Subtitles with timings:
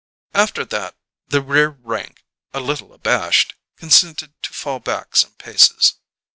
[0.33, 0.95] After that
[1.27, 5.93] the rear rank, a little abashed, consented to fall back some paces.